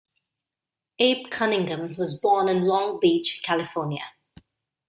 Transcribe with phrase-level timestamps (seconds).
[0.99, 4.13] Abe Cunningham was born in Long Beach, California.